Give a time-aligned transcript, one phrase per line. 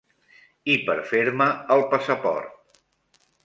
[0.75, 2.85] I per fer-me el passaport.